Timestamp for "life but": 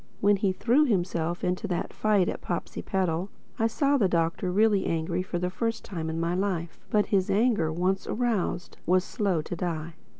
6.33-7.05